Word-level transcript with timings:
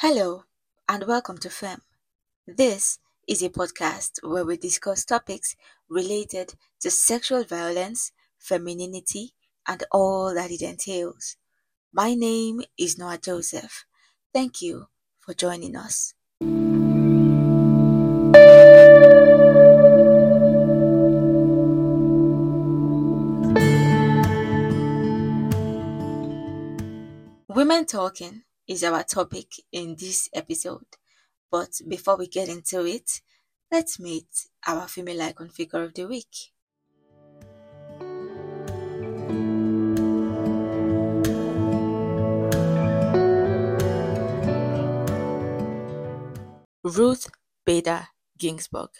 Hello, 0.00 0.44
and 0.86 1.06
welcome 1.06 1.38
to 1.38 1.48
FEM. 1.48 1.80
This 2.46 2.98
is 3.26 3.42
a 3.42 3.48
podcast 3.48 4.22
where 4.22 4.44
we 4.44 4.58
discuss 4.58 5.06
topics 5.06 5.56
related 5.88 6.52
to 6.80 6.90
sexual 6.90 7.44
violence, 7.44 8.12
femininity, 8.38 9.32
and 9.66 9.82
all 9.90 10.34
that 10.34 10.50
it 10.50 10.60
entails. 10.60 11.38
My 11.94 12.12
name 12.12 12.60
is 12.76 12.98
Noah 12.98 13.16
Joseph. 13.16 13.86
Thank 14.34 14.60
you 14.60 14.88
for 15.18 15.32
joining 15.32 15.74
us. 15.76 16.12
Women 27.48 27.86
talking 27.86 28.42
is 28.68 28.82
our 28.82 29.02
topic 29.04 29.46
in 29.72 29.96
this 29.98 30.28
episode. 30.34 30.86
But 31.50 31.80
before 31.88 32.16
we 32.16 32.26
get 32.26 32.48
into 32.48 32.84
it, 32.86 33.20
let's 33.70 34.00
meet 34.00 34.48
our 34.66 34.88
female 34.88 35.22
icon 35.22 35.48
figure 35.48 35.82
of 35.82 35.94
the 35.94 36.06
week. 36.06 36.52
Ruth 46.82 47.28
Bader 47.64 48.08
Ginsburg, 48.38 48.90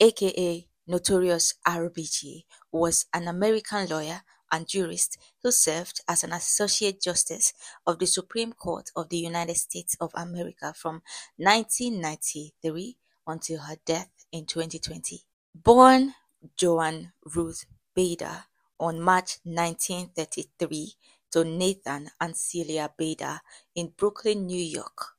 aka 0.00 0.68
Notorious 0.86 1.54
RBG, 1.66 2.44
was 2.70 3.06
an 3.12 3.28
American 3.28 3.88
lawyer 3.88 4.22
and 4.50 4.66
jurist 4.66 5.18
who 5.42 5.50
served 5.50 6.00
as 6.08 6.24
an 6.24 6.32
Associate 6.32 7.00
Justice 7.00 7.52
of 7.86 7.98
the 7.98 8.06
Supreme 8.06 8.52
Court 8.52 8.90
of 8.96 9.08
the 9.08 9.18
United 9.18 9.56
States 9.56 9.96
of 10.00 10.10
America 10.14 10.72
from 10.74 11.02
1993 11.36 12.96
until 13.26 13.60
her 13.60 13.76
death 13.84 14.10
in 14.32 14.46
2020. 14.46 15.22
Born 15.54 16.14
Joan 16.56 17.12
Ruth 17.34 17.66
Bader 17.94 18.44
on 18.78 19.00
March 19.00 19.38
1933 19.44 20.94
to 21.30 21.44
Nathan 21.44 22.10
and 22.20 22.36
Celia 22.36 22.90
Bader 22.96 23.40
in 23.74 23.88
Brooklyn, 23.96 24.46
New 24.46 24.62
York. 24.62 25.16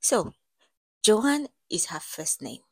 So, 0.00 0.32
Joan 1.02 1.48
is 1.70 1.86
her 1.86 2.00
first 2.00 2.40
name. 2.42 2.62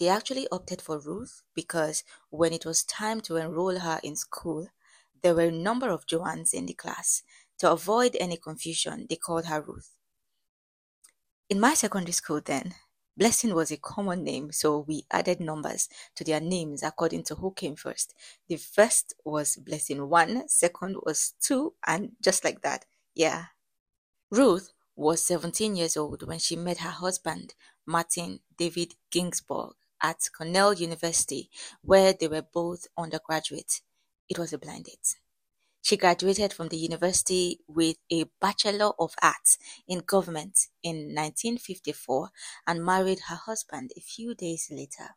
They 0.00 0.08
actually 0.08 0.48
opted 0.50 0.80
for 0.80 0.98
Ruth 0.98 1.42
because 1.54 2.04
when 2.30 2.54
it 2.54 2.64
was 2.64 2.84
time 2.84 3.20
to 3.20 3.36
enroll 3.36 3.78
her 3.78 4.00
in 4.02 4.16
school, 4.16 4.68
there 5.22 5.34
were 5.34 5.42
a 5.42 5.52
number 5.52 5.90
of 5.90 6.06
Joans 6.06 6.54
in 6.54 6.64
the 6.64 6.72
class. 6.72 7.22
To 7.58 7.70
avoid 7.70 8.16
any 8.18 8.38
confusion, 8.38 9.06
they 9.10 9.16
called 9.16 9.44
her 9.44 9.60
Ruth. 9.60 9.94
In 11.50 11.60
my 11.60 11.74
secondary 11.74 12.12
school 12.12 12.40
then, 12.42 12.74
Blessing 13.14 13.54
was 13.54 13.70
a 13.70 13.76
common 13.76 14.24
name, 14.24 14.50
so 14.50 14.78
we 14.78 15.04
added 15.10 15.40
numbers 15.40 15.90
to 16.14 16.24
their 16.24 16.40
names 16.40 16.82
according 16.82 17.24
to 17.24 17.34
who 17.34 17.52
came 17.52 17.76
first. 17.76 18.14
The 18.48 18.56
first 18.56 19.12
was 19.26 19.56
Blessing 19.56 20.08
1, 20.08 20.48
second 20.48 20.96
was 21.04 21.34
2, 21.42 21.74
and 21.86 22.12
just 22.22 22.44
like 22.44 22.62
that. 22.62 22.86
Yeah. 23.14 23.46
Ruth 24.30 24.72
was 24.96 25.22
17 25.22 25.76
years 25.76 25.98
old 25.98 26.26
when 26.26 26.38
she 26.38 26.56
met 26.56 26.78
her 26.78 26.88
husband, 26.88 27.54
Martin 27.84 28.40
David 28.56 28.94
Ginsburg, 29.10 29.74
at 30.02 30.28
Cornell 30.36 30.74
University, 30.74 31.50
where 31.82 32.12
they 32.12 32.28
were 32.28 32.42
both 32.42 32.86
undergraduates. 32.96 33.82
It 34.28 34.38
was 34.38 34.52
a 34.52 34.58
blind 34.58 34.84
date. 34.84 35.16
She 35.82 35.96
graduated 35.96 36.52
from 36.52 36.68
the 36.68 36.76
university 36.76 37.60
with 37.66 37.96
a 38.12 38.24
Bachelor 38.40 38.92
of 38.98 39.14
Arts 39.22 39.58
in 39.88 40.00
Government 40.00 40.68
in 40.82 41.14
1954 41.14 42.30
and 42.66 42.84
married 42.84 43.20
her 43.28 43.36
husband 43.36 43.92
a 43.96 44.00
few 44.00 44.34
days 44.34 44.68
later. 44.70 45.16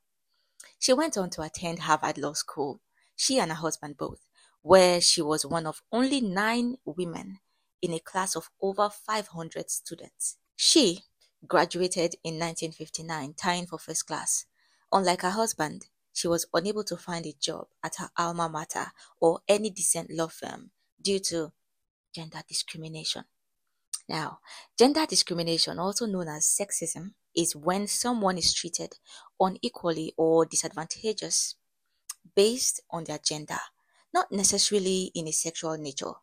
She 0.80 0.94
went 0.94 1.18
on 1.18 1.30
to 1.32 1.42
attend 1.42 1.80
Harvard 1.80 2.18
Law 2.18 2.34
School, 2.34 2.80
she 3.16 3.40
and 3.40 3.52
her 3.52 3.58
husband 3.58 3.98
both, 3.98 4.26
where 4.62 5.02
she 5.02 5.22
was 5.22 5.46
one 5.46 5.68
of 5.68 5.84
only 5.92 6.22
nine 6.22 6.78
women 6.86 7.40
in 7.82 7.94
a 7.94 8.00
class 8.00 8.36
of 8.36 8.50
over 8.62 8.90
500 8.90 9.70
students. 9.70 10.38
She 10.56 11.04
graduated 11.46 12.16
in 12.24 12.40
1959, 12.40 13.34
tying 13.34 13.66
for 13.68 13.78
first 13.78 14.08
class. 14.08 14.46
Unlike 14.94 15.24
her 15.24 15.32
husband, 15.32 15.88
she 16.14 16.28
was 16.28 16.46
unable 16.54 16.84
to 16.84 16.96
find 16.96 17.26
a 17.26 17.34
job 17.34 17.68
at 17.84 17.96
her 17.96 18.12
alma 18.16 18.48
mater 18.48 18.92
or 19.20 19.42
any 19.48 19.72
decent 19.72 20.12
law 20.12 20.28
firm 20.28 20.70
due 21.02 21.18
to 21.20 21.52
gender 22.14 22.44
discrimination. 22.48 23.26
Now, 24.08 24.40
gender 24.78 25.08
discrimination, 25.08 25.80
also 25.80 26.06
known 26.06 26.28
as 26.28 26.46
sexism, 26.46 27.16
is 27.36 27.56
when 27.56 27.88
someone 27.88 28.38
is 28.38 28.54
treated 28.54 28.94
unequally 29.40 30.14
or 30.16 30.46
disadvantageous 30.46 31.56
based 32.36 32.82
on 32.92 33.06
their 33.06 33.18
gender, 33.18 33.60
not 34.14 34.32
necessarily 34.32 35.12
in 35.16 35.28
a 35.28 35.32
sexual 35.32 35.76
nature. 35.76 36.14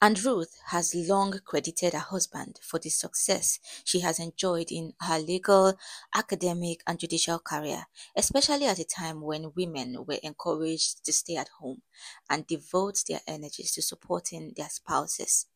And 0.00 0.22
Ruth 0.22 0.58
has 0.66 0.94
long 0.94 1.40
credited 1.44 1.94
her 1.94 1.98
husband 1.98 2.60
for 2.62 2.78
the 2.78 2.90
success 2.90 3.58
she 3.82 4.00
has 4.00 4.18
enjoyed 4.18 4.70
in 4.70 4.92
her 5.00 5.18
legal, 5.18 5.74
academic, 6.14 6.82
and 6.86 6.98
judicial 6.98 7.38
career, 7.38 7.86
especially 8.14 8.66
at 8.66 8.78
a 8.78 8.84
time 8.84 9.22
when 9.22 9.54
women 9.56 10.04
were 10.06 10.18
encouraged 10.22 11.02
to 11.04 11.12
stay 11.14 11.36
at 11.36 11.48
home 11.60 11.80
and 12.28 12.46
devote 12.46 13.04
their 13.08 13.20
energies 13.26 13.72
to 13.72 13.82
supporting 13.82 14.52
their 14.54 14.68
spouses. 14.68 15.46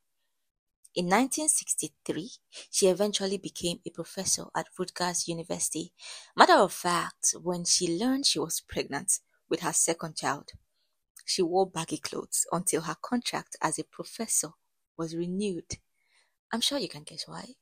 In 0.94 1.04
1963, 1.04 2.32
she 2.70 2.88
eventually 2.88 3.38
became 3.38 3.80
a 3.86 3.90
professor 3.90 4.46
at 4.56 4.66
Rutgers 4.78 5.28
University. 5.28 5.92
Matter 6.34 6.54
of 6.54 6.72
fact, 6.72 7.34
when 7.42 7.64
she 7.64 7.98
learned 7.98 8.26
she 8.26 8.38
was 8.38 8.60
pregnant 8.60 9.20
with 9.48 9.60
her 9.60 9.72
second 9.72 10.16
child, 10.16 10.50
she 11.30 11.42
wore 11.42 11.64
baggy 11.64 11.98
clothes 11.98 12.44
until 12.50 12.80
her 12.82 12.96
contract 13.00 13.54
as 13.62 13.78
a 13.78 13.84
professor 13.84 14.50
was 14.96 15.14
renewed. 15.14 15.76
I'm 16.50 16.60
sure 16.60 16.76
you 16.76 16.88
can 16.88 17.04
guess 17.04 17.28
why. 17.28 17.54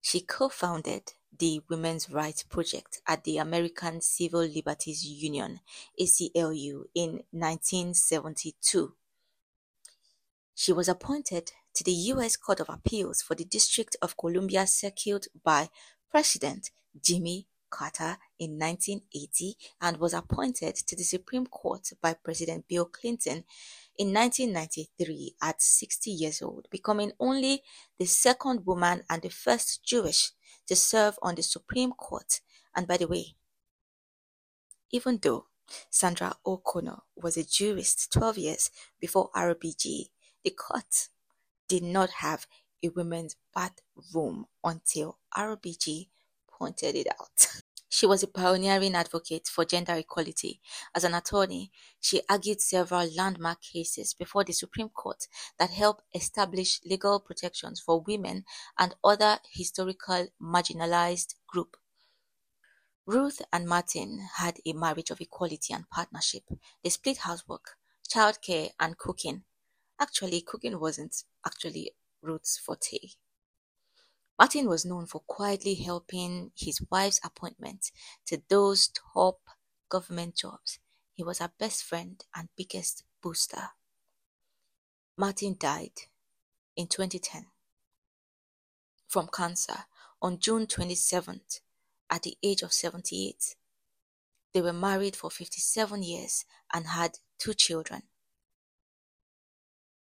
She 0.00 0.20
co 0.20 0.48
founded 0.48 1.14
the 1.36 1.60
Women's 1.68 2.08
Rights 2.08 2.44
Project 2.44 3.00
at 3.04 3.24
the 3.24 3.38
American 3.38 4.00
Civil 4.00 4.42
Liberties 4.46 5.04
Union, 5.04 5.58
ACLU, 6.00 6.84
in 6.94 7.24
1972. 7.32 8.94
She 10.54 10.72
was 10.72 10.88
appointed 10.88 11.50
to 11.74 11.82
the 11.82 11.98
U.S. 12.14 12.36
Court 12.36 12.60
of 12.60 12.68
Appeals 12.68 13.22
for 13.22 13.34
the 13.34 13.44
District 13.44 13.96
of 14.00 14.16
Columbia 14.16 14.68
Circuit 14.68 15.26
by 15.42 15.68
President 16.12 16.70
Jimmy 17.02 17.48
Carter 17.70 18.18
in 18.38 18.58
1980 18.58 19.56
and 19.80 19.96
was 19.98 20.14
appointed 20.14 20.76
to 20.76 20.96
the 20.96 21.02
Supreme 21.02 21.46
Court 21.46 21.90
by 22.00 22.14
President 22.14 22.66
Bill 22.68 22.84
Clinton 22.86 23.44
in 23.98 24.12
1993 24.12 25.36
at 25.42 25.62
60 25.62 26.10
years 26.10 26.42
old, 26.42 26.68
becoming 26.70 27.12
only 27.18 27.62
the 27.98 28.06
second 28.06 28.66
woman 28.66 29.02
and 29.08 29.22
the 29.22 29.30
first 29.30 29.84
Jewish 29.84 30.32
to 30.66 30.76
serve 30.76 31.18
on 31.22 31.34
the 31.34 31.42
Supreme 31.42 31.92
Court. 31.92 32.40
And 32.74 32.86
by 32.86 32.96
the 32.96 33.08
way, 33.08 33.36
even 34.90 35.18
though 35.20 35.46
Sandra 35.90 36.36
O'Connor 36.44 36.98
was 37.16 37.36
a 37.36 37.44
jurist 37.44 38.12
12 38.12 38.38
years 38.38 38.70
before 39.00 39.30
RBG, 39.34 40.10
the 40.44 40.50
court 40.50 41.08
did 41.68 41.82
not 41.82 42.10
have 42.10 42.46
a 42.82 42.88
women's 42.90 43.36
bathroom 43.54 44.46
until 44.62 45.18
RBG 45.36 46.08
pointed 46.58 46.94
it 46.94 47.06
out. 47.08 47.62
She 47.88 48.04
was 48.04 48.22
a 48.22 48.26
pioneering 48.28 48.94
advocate 48.94 49.46
for 49.48 49.64
gender 49.64 49.94
equality. 49.94 50.60
As 50.94 51.04
an 51.04 51.14
attorney, 51.14 51.70
she 52.00 52.20
argued 52.28 52.60
several 52.60 53.08
landmark 53.16 53.62
cases 53.62 54.12
before 54.12 54.44
the 54.44 54.52
Supreme 54.52 54.90
Court 54.90 55.26
that 55.58 55.70
helped 55.70 56.02
establish 56.14 56.80
legal 56.84 57.20
protections 57.20 57.80
for 57.80 58.02
women 58.02 58.44
and 58.78 58.96
other 59.02 59.38
historical 59.50 60.26
marginalized 60.42 61.36
groups. 61.46 61.78
Ruth 63.06 63.40
and 63.52 63.66
Martin 63.66 64.18
had 64.34 64.58
a 64.66 64.72
marriage 64.72 65.10
of 65.10 65.20
equality 65.20 65.72
and 65.72 65.88
partnership. 65.88 66.42
They 66.82 66.90
split 66.90 67.18
housework, 67.18 67.78
childcare, 68.06 68.72
and 68.80 68.98
cooking. 68.98 69.44
Actually, 69.98 70.42
cooking 70.42 70.78
wasn't 70.80 71.22
actually 71.46 71.92
Ruth's 72.20 72.58
forte. 72.58 72.98
Martin 74.38 74.68
was 74.68 74.84
known 74.84 75.06
for 75.06 75.20
quietly 75.20 75.74
helping 75.74 76.52
his 76.54 76.82
wife's 76.90 77.20
appointment 77.24 77.90
to 78.26 78.42
those 78.48 78.88
top 79.14 79.40
government 79.88 80.36
jobs. 80.36 80.78
He 81.14 81.22
was 81.22 81.38
her 81.38 81.50
best 81.58 81.82
friend 81.84 82.22
and 82.34 82.48
biggest 82.56 83.04
booster. 83.22 83.70
Martin 85.16 85.56
died 85.58 86.02
in 86.76 86.86
2010 86.86 87.46
from 89.08 89.28
cancer 89.32 89.86
on 90.20 90.38
June 90.38 90.66
27th 90.66 91.60
at 92.10 92.22
the 92.22 92.36
age 92.42 92.60
of 92.60 92.72
78. 92.72 93.56
They 94.52 94.60
were 94.60 94.74
married 94.74 95.16
for 95.16 95.30
57 95.30 96.02
years 96.02 96.44
and 96.72 96.88
had 96.88 97.18
two 97.38 97.54
children. 97.54 98.02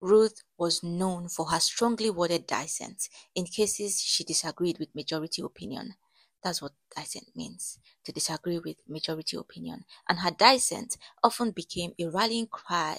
Ruth 0.03 0.43
was 0.59 0.83
known 0.83 1.31
for 1.31 1.47
her 1.47 1.59
strongly 1.61 2.11
worded 2.11 2.47
dissent 2.47 3.09
in 3.35 3.47
cases 3.47 4.03
she 4.03 4.23
disagreed 4.23 4.79
with 4.79 4.95
majority 4.95 5.41
opinion. 5.41 5.95
That's 6.43 6.61
what 6.61 6.75
dissent 6.95 7.35
means 7.35 7.79
to 8.05 8.13
disagree 8.13 8.59
with 8.59 8.87
majority 8.87 9.39
opinion. 9.39 9.87
And 10.07 10.19
her 10.19 10.31
dissent 10.31 10.99
often 11.23 11.53
became 11.53 11.95
a 11.99 12.07
rallying 12.11 12.49
cry 12.49 12.99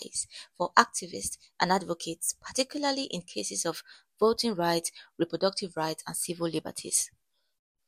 for 0.57 0.73
activists 0.73 1.37
and 1.59 1.71
advocates, 1.71 2.33
particularly 2.41 3.03
in 3.03 3.21
cases 3.21 3.67
of 3.67 3.83
voting 4.19 4.55
rights, 4.55 4.91
reproductive 5.19 5.77
rights, 5.77 6.03
and 6.07 6.17
civil 6.17 6.47
liberties. 6.47 7.11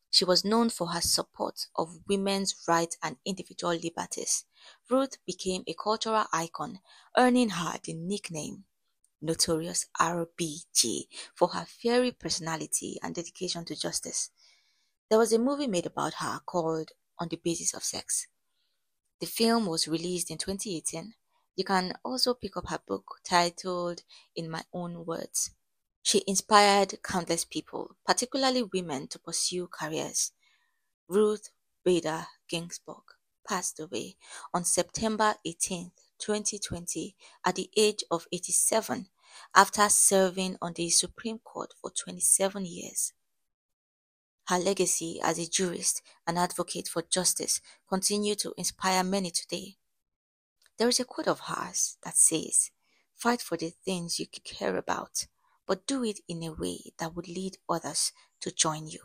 She 0.09 0.25
was 0.25 0.43
known 0.43 0.71
for 0.71 0.87
her 0.93 1.01
support 1.01 1.67
of 1.75 1.99
women's 2.07 2.55
rights 2.67 2.97
and 3.03 3.17
individual 3.23 3.75
liberties. 3.75 4.45
Ruth 4.89 5.23
became 5.25 5.63
a 5.67 5.75
cultural 5.75 6.25
icon, 6.33 6.81
earning 7.15 7.49
her 7.49 7.79
the 7.83 7.93
nickname 7.93 8.65
Notorious 9.25 9.87
RBG 9.99 11.07
for 11.33 11.49
her 11.49 11.65
fiery 11.65 12.11
personality 12.11 12.99
and 13.01 13.15
dedication 13.15 13.65
to 13.65 13.75
justice. 13.75 14.29
There 15.09 15.19
was 15.19 15.33
a 15.33 15.39
movie 15.39 15.67
made 15.67 15.85
about 15.85 16.15
her 16.15 16.39
called 16.45 16.91
On 17.17 17.27
the 17.27 17.37
Basis 17.43 17.73
of 17.73 17.83
Sex. 17.83 18.27
The 19.19 19.25
film 19.25 19.65
was 19.65 19.87
released 19.87 20.29
in 20.29 20.37
2018. 20.37 21.13
You 21.55 21.63
can 21.63 21.93
also 22.03 22.33
pick 22.33 22.55
up 22.57 22.69
her 22.69 22.79
book 22.85 23.19
titled 23.23 24.03
In 24.35 24.49
My 24.49 24.63
Own 24.73 25.05
Words. 25.05 25.51
She 26.03 26.23
inspired 26.27 27.01
countless 27.01 27.45
people, 27.45 27.95
particularly 28.05 28.61
women, 28.61 29.07
to 29.07 29.17
pursue 29.17 29.67
careers. 29.67 30.33
Ruth 31.07 31.49
Bader 31.83 32.27
Ginsburg 32.47 33.03
passed 33.47 33.79
away 33.79 34.17
on 34.53 34.65
September 34.65 35.35
18, 35.45 35.91
2020, 36.19 37.15
at 37.45 37.55
the 37.55 37.69
age 37.75 38.03
of 38.11 38.27
87 38.31 39.07
after 39.55 39.87
serving 39.89 40.57
on 40.61 40.73
the 40.73 40.89
Supreme 40.89 41.39
Court 41.39 41.73
for 41.81 41.89
27 41.91 42.65
years. 42.65 43.13
Her 44.47 44.57
legacy 44.59 45.19
as 45.21 45.37
a 45.37 45.45
jurist 45.45 46.01
and 46.25 46.37
advocate 46.39 46.87
for 46.87 47.01
justice 47.01 47.59
continue 47.89 48.35
to 48.35 48.53
inspire 48.57 49.03
many 49.03 49.29
today. 49.29 49.77
There 50.77 50.87
is 50.87 51.01
a 51.01 51.05
quote 51.05 51.27
of 51.27 51.41
hers 51.41 51.97
that 52.03 52.15
says, 52.17 52.71
Fight 53.13 53.41
for 53.41 53.57
the 53.57 53.71
things 53.71 54.19
you 54.19 54.27
care 54.27 54.77
about, 54.77 55.27
but 55.65 55.85
do 55.85 56.03
it 56.03 56.21
in 56.29 56.43
a 56.43 56.53
way 56.53 56.93
that 56.97 57.13
would 57.15 57.27
lead 57.27 57.57
others 57.69 58.13
to 58.41 58.51
join 58.51 58.87
you. 58.87 58.99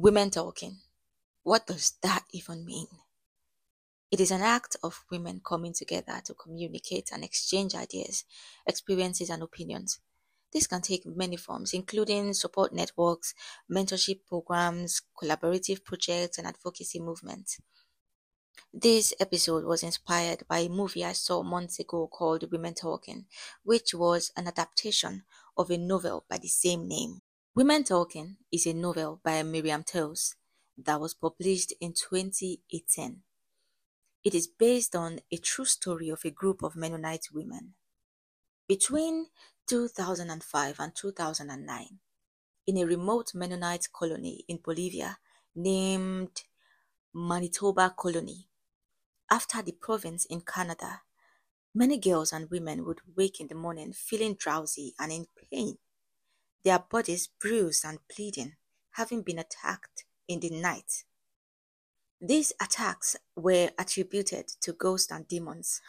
Women 0.00 0.30
talking. 0.30 0.78
What 1.42 1.66
does 1.66 1.94
that 2.02 2.24
even 2.30 2.64
mean? 2.64 2.86
It 4.12 4.20
is 4.20 4.30
an 4.30 4.42
act 4.42 4.76
of 4.80 5.04
women 5.10 5.40
coming 5.44 5.72
together 5.72 6.22
to 6.24 6.34
communicate 6.34 7.10
and 7.10 7.24
exchange 7.24 7.74
ideas, 7.74 8.24
experiences, 8.64 9.28
and 9.28 9.42
opinions. 9.42 9.98
This 10.52 10.68
can 10.68 10.82
take 10.82 11.04
many 11.04 11.36
forms, 11.36 11.74
including 11.74 12.32
support 12.34 12.72
networks, 12.72 13.34
mentorship 13.68 14.20
programs, 14.24 15.02
collaborative 15.20 15.82
projects, 15.82 16.38
and 16.38 16.46
advocacy 16.46 17.00
movements. 17.00 17.58
This 18.72 19.12
episode 19.18 19.64
was 19.64 19.82
inspired 19.82 20.46
by 20.46 20.60
a 20.60 20.68
movie 20.68 21.04
I 21.04 21.12
saw 21.14 21.42
months 21.42 21.80
ago 21.80 22.06
called 22.06 22.52
Women 22.52 22.74
Talking, 22.74 23.26
which 23.64 23.94
was 23.94 24.30
an 24.36 24.46
adaptation 24.46 25.24
of 25.56 25.72
a 25.72 25.76
novel 25.76 26.24
by 26.28 26.38
the 26.38 26.46
same 26.46 26.86
name. 26.86 27.22
Women 27.54 27.82
Talking 27.82 28.36
is 28.52 28.66
a 28.66 28.72
novel 28.72 29.20
by 29.24 29.42
Miriam 29.42 29.82
Toews 29.82 30.36
that 30.76 31.00
was 31.00 31.14
published 31.14 31.72
in 31.80 31.92
2018. 31.92 33.22
It 34.22 34.34
is 34.34 34.46
based 34.46 34.94
on 34.94 35.20
a 35.32 35.38
true 35.38 35.64
story 35.64 36.08
of 36.10 36.24
a 36.24 36.30
group 36.30 36.62
of 36.62 36.76
Mennonite 36.76 37.28
women. 37.32 37.74
Between 38.68 39.26
2005 39.66 40.76
and 40.78 40.94
2009, 40.94 41.98
in 42.66 42.76
a 42.76 42.84
remote 42.84 43.32
Mennonite 43.34 43.88
colony 43.92 44.44
in 44.46 44.60
Bolivia 44.62 45.18
named 45.56 46.42
Manitoba 47.12 47.92
Colony, 47.96 48.46
after 49.30 49.62
the 49.62 49.72
province 49.72 50.26
in 50.26 50.42
Canada, 50.42 51.00
many 51.74 51.98
girls 51.98 52.32
and 52.32 52.50
women 52.50 52.84
would 52.84 53.00
wake 53.16 53.40
in 53.40 53.48
the 53.48 53.56
morning 53.56 53.92
feeling 53.92 54.34
drowsy 54.34 54.94
and 55.00 55.10
in 55.10 55.26
pain 55.50 55.78
their 56.64 56.78
bodies 56.78 57.28
bruised 57.40 57.84
and 57.84 57.98
bleeding, 58.14 58.56
having 58.92 59.22
been 59.22 59.38
attacked 59.38 60.04
in 60.26 60.40
the 60.40 60.50
night. 60.50 61.04
These 62.20 62.52
attacks 62.60 63.16
were 63.36 63.70
attributed 63.78 64.48
to 64.60 64.72
ghosts 64.72 65.12
and 65.12 65.26
demons. 65.28 65.80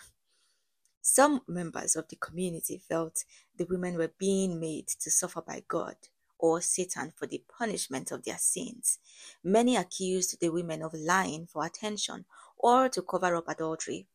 Some 1.02 1.42
members 1.48 1.96
of 1.96 2.08
the 2.08 2.18
community 2.18 2.78
felt 2.78 3.24
the 3.58 3.66
women 3.66 3.98
were 3.98 4.12
being 4.18 4.60
made 4.60 4.88
to 4.88 5.10
suffer 5.10 5.42
by 5.42 5.64
God 5.68 5.96
or 6.38 6.62
Satan 6.62 7.12
for 7.16 7.26
the 7.26 7.44
punishment 7.58 8.12
of 8.12 8.24
their 8.24 8.38
sins. 8.38 9.00
Many 9.44 9.76
accused 9.76 10.40
the 10.40 10.50
women 10.50 10.82
of 10.82 10.94
lying 10.94 11.48
for 11.48 11.66
attention 11.66 12.26
or 12.58 12.90
to 12.90 13.02
cover 13.02 13.36
up 13.36 13.48
adultery. 13.48 14.08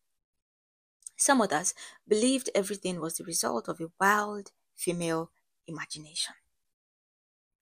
Some 1.17 1.41
others 1.41 1.75
believed 2.09 2.51
everything 2.55 3.01
was 3.01 3.17
the 3.17 3.25
result 3.25 3.69
of 3.69 3.81
a 3.81 3.91
wild 4.01 4.53
female 4.75 5.31
imagination. 5.67 6.35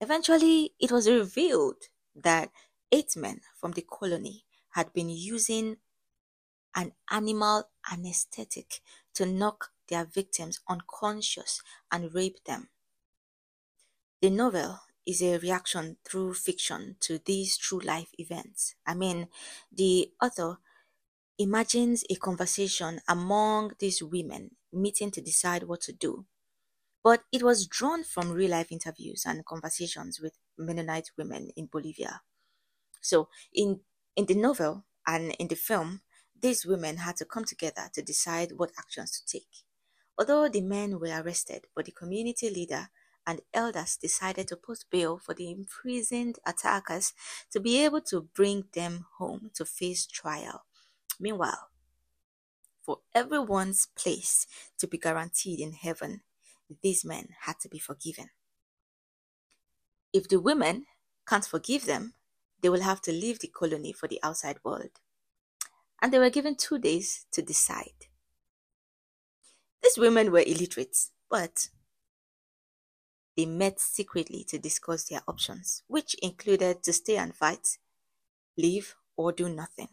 Eventually, 0.03 0.73
it 0.81 0.91
was 0.91 1.09
revealed 1.09 1.83
that 2.13 2.51
eight 2.91 3.15
men 3.15 3.39
from 3.55 3.71
the 3.71 3.83
colony 3.83 4.43
had 4.71 4.91
been 4.91 5.09
using 5.09 5.77
an 6.75 6.91
animal 7.09 7.69
anesthetic 7.89 8.81
to 9.13 9.25
knock 9.25 9.71
their 9.87 10.03
victims 10.03 10.59
unconscious 10.67 11.61
and 11.89 12.13
rape 12.13 12.43
them. 12.43 12.67
The 14.21 14.29
novel 14.29 14.81
is 15.05 15.21
a 15.21 15.37
reaction 15.37 15.95
through 16.03 16.33
fiction 16.33 16.97
to 16.99 17.19
these 17.19 17.55
true 17.55 17.79
life 17.79 18.09
events. 18.17 18.75
I 18.85 18.95
mean, 18.95 19.29
the 19.71 20.11
author 20.21 20.57
imagines 21.37 22.03
a 22.09 22.15
conversation 22.15 22.99
among 23.07 23.71
these 23.79 24.03
women 24.03 24.57
meeting 24.73 25.11
to 25.11 25.21
decide 25.21 25.63
what 25.63 25.79
to 25.83 25.93
do 25.93 26.25
but 27.03 27.23
it 27.31 27.43
was 27.43 27.67
drawn 27.67 28.03
from 28.03 28.31
real 28.31 28.51
life 28.51 28.71
interviews 28.71 29.25
and 29.25 29.45
conversations 29.45 30.19
with 30.21 30.37
Mennonite 30.57 31.11
women 31.17 31.49
in 31.55 31.67
Bolivia. 31.71 32.21
So, 33.01 33.27
in, 33.53 33.81
in 34.15 34.25
the 34.25 34.35
novel 34.35 34.85
and 35.05 35.33
in 35.33 35.49
the 35.49 35.55
film, 35.55 36.01
these 36.39 36.65
women 36.65 36.97
had 36.97 37.17
to 37.17 37.25
come 37.25 37.43
together 37.45 37.89
to 37.93 38.01
decide 38.01 38.53
what 38.55 38.71
actions 38.77 39.19
to 39.19 39.25
take. 39.25 39.65
Although 40.17 40.47
the 40.47 40.61
men 40.61 40.99
were 40.99 41.21
arrested, 41.21 41.65
but 41.75 41.85
the 41.85 41.91
community 41.91 42.49
leader 42.49 42.89
and 43.25 43.41
elders 43.53 43.97
decided 43.97 44.47
to 44.49 44.57
post 44.57 44.85
bail 44.89 45.17
for 45.17 45.33
the 45.33 45.49
imprisoned 45.49 46.39
attackers 46.45 47.13
to 47.51 47.59
be 47.59 47.83
able 47.83 48.01
to 48.01 48.29
bring 48.33 48.65
them 48.73 49.05
home 49.17 49.51
to 49.55 49.65
face 49.65 50.05
trial. 50.05 50.65
Meanwhile, 51.19 51.69
for 52.81 52.99
everyone's 53.15 53.87
place 53.95 54.45
to 54.77 54.87
be 54.87 54.97
guaranteed 54.97 55.59
in 55.59 55.71
heaven, 55.71 56.21
these 56.81 57.03
men 57.03 57.29
had 57.41 57.59
to 57.61 57.69
be 57.69 57.79
forgiven. 57.79 58.29
If 60.11 60.27
the 60.27 60.39
women 60.39 60.85
can't 61.27 61.45
forgive 61.45 61.85
them, 61.85 62.13
they 62.61 62.69
will 62.69 62.81
have 62.81 63.01
to 63.01 63.11
leave 63.11 63.39
the 63.39 63.47
colony 63.47 63.91
for 63.91 64.07
the 64.07 64.19
outside 64.23 64.57
world. 64.63 64.91
And 66.01 66.13
they 66.13 66.19
were 66.19 66.29
given 66.29 66.55
two 66.55 66.77
days 66.77 67.25
to 67.31 67.41
decide. 67.41 68.07
These 69.81 69.97
women 69.97 70.31
were 70.31 70.43
illiterate, 70.45 70.97
but 71.29 71.69
they 73.35 73.45
met 73.45 73.79
secretly 73.79 74.43
to 74.45 74.59
discuss 74.59 75.05
their 75.05 75.21
options, 75.27 75.83
which 75.87 76.15
included 76.21 76.83
to 76.83 76.93
stay 76.93 77.17
and 77.17 77.35
fight, 77.35 77.77
leave, 78.57 78.95
or 79.17 79.31
do 79.31 79.49
nothing. 79.49 79.89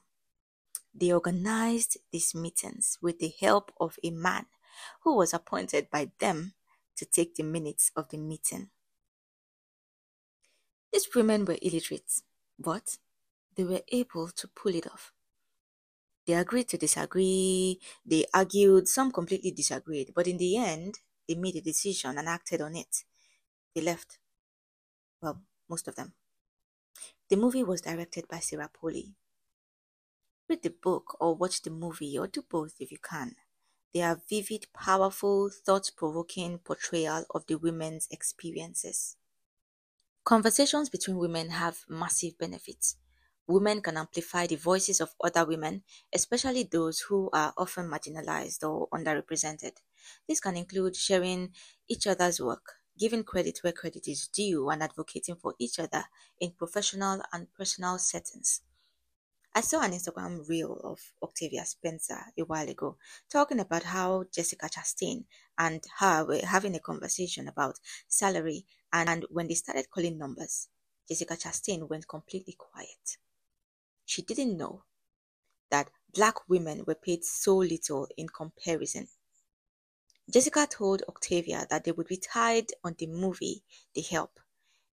They 0.94 1.12
organized 1.12 1.98
these 2.12 2.34
meetings 2.34 2.98
with 3.00 3.18
the 3.18 3.32
help 3.40 3.72
of 3.80 3.98
a 4.02 4.10
man 4.10 4.46
who 5.02 5.16
was 5.16 5.32
appointed 5.32 5.90
by 5.90 6.10
them 6.18 6.54
to 7.00 7.06
take 7.06 7.34
the 7.34 7.42
minutes 7.42 7.90
of 7.96 8.10
the 8.10 8.18
meeting. 8.18 8.68
These 10.92 11.08
women 11.14 11.46
were 11.46 11.56
illiterate, 11.62 12.20
but 12.58 12.98
they 13.56 13.64
were 13.64 13.80
able 13.88 14.28
to 14.28 14.48
pull 14.48 14.74
it 14.74 14.86
off. 14.86 15.14
They 16.26 16.34
agreed 16.34 16.68
to 16.68 16.76
disagree, 16.76 17.80
they 18.04 18.26
argued, 18.34 18.86
some 18.86 19.10
completely 19.10 19.50
disagreed, 19.50 20.12
but 20.14 20.26
in 20.26 20.36
the 20.36 20.58
end, 20.58 21.00
they 21.26 21.36
made 21.36 21.56
a 21.56 21.62
decision 21.62 22.18
and 22.18 22.28
acted 22.28 22.60
on 22.60 22.76
it. 22.76 23.04
They 23.74 23.80
left. 23.80 24.18
Well, 25.22 25.40
most 25.70 25.88
of 25.88 25.96
them. 25.96 26.12
The 27.30 27.36
movie 27.36 27.64
was 27.64 27.80
directed 27.80 28.28
by 28.28 28.40
Sarah 28.40 28.68
Polley. 28.68 29.14
Read 30.50 30.62
the 30.62 30.70
book 30.70 31.16
or 31.18 31.34
watch 31.34 31.62
the 31.62 31.70
movie 31.70 32.18
or 32.18 32.26
do 32.26 32.42
both 32.42 32.74
if 32.78 32.92
you 32.92 32.98
can. 32.98 33.36
They 33.92 34.02
are 34.02 34.20
vivid, 34.28 34.66
powerful, 34.72 35.50
thought-provoking 35.50 36.58
portrayal 36.60 37.24
of 37.30 37.46
the 37.46 37.56
women's 37.56 38.06
experiences. 38.10 39.16
Conversations 40.22 40.88
between 40.88 41.16
women 41.16 41.50
have 41.50 41.84
massive 41.88 42.38
benefits. 42.38 42.96
Women 43.48 43.82
can 43.82 43.96
amplify 43.96 44.46
the 44.46 44.54
voices 44.54 45.00
of 45.00 45.16
other 45.24 45.44
women, 45.44 45.82
especially 46.12 46.62
those 46.62 47.00
who 47.00 47.30
are 47.32 47.52
often 47.56 47.90
marginalized 47.90 48.62
or 48.62 48.88
underrepresented. 48.90 49.72
This 50.28 50.38
can 50.38 50.56
include 50.56 50.94
sharing 50.94 51.52
each 51.88 52.06
other's 52.06 52.40
work, 52.40 52.74
giving 52.96 53.24
credit 53.24 53.58
where 53.62 53.72
credit 53.72 54.06
is 54.06 54.28
due, 54.28 54.68
and 54.70 54.84
advocating 54.84 55.34
for 55.34 55.56
each 55.58 55.80
other 55.80 56.04
in 56.38 56.52
professional 56.52 57.22
and 57.32 57.52
personal 57.54 57.98
settings. 57.98 58.60
I 59.52 59.62
saw 59.62 59.80
an 59.82 59.90
Instagram 59.90 60.48
reel 60.48 60.80
of 60.84 61.00
Octavia 61.20 61.64
Spencer 61.64 62.20
a 62.38 62.42
while 62.42 62.68
ago 62.68 62.98
talking 63.28 63.58
about 63.58 63.82
how 63.82 64.24
Jessica 64.32 64.68
Chastain 64.68 65.24
and 65.58 65.82
her 65.98 66.24
were 66.24 66.46
having 66.46 66.76
a 66.76 66.80
conversation 66.80 67.48
about 67.48 67.80
salary, 68.06 68.64
and 68.92 69.26
when 69.28 69.48
they 69.48 69.54
started 69.54 69.90
calling 69.90 70.16
numbers, 70.16 70.68
Jessica 71.08 71.34
Chastain 71.34 71.88
went 71.88 72.06
completely 72.06 72.54
quiet. 72.56 73.18
She 74.04 74.22
didn't 74.22 74.56
know 74.56 74.84
that 75.70 75.90
black 76.14 76.48
women 76.48 76.84
were 76.86 76.94
paid 76.94 77.24
so 77.24 77.56
little 77.56 78.06
in 78.16 78.28
comparison. 78.28 79.08
Jessica 80.32 80.68
told 80.70 81.02
Octavia 81.08 81.66
that 81.70 81.82
they 81.82 81.90
would 81.90 82.06
be 82.06 82.18
tied 82.18 82.66
on 82.84 82.94
the 82.96 83.08
movie 83.08 83.64
The 83.94 84.02
Help. 84.02 84.38